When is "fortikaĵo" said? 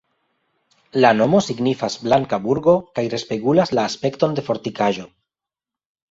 4.49-5.05